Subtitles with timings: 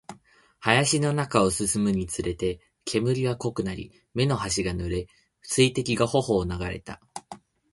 [0.61, 5.05] 林の中を進むにつれて、煙は濃くなり、目の端が濡れ、
[5.43, 6.99] 水滴が頬を流れた